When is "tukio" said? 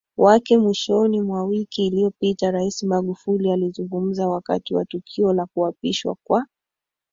4.85-5.33